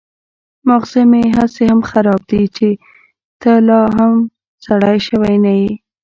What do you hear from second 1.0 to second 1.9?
مې هسې هم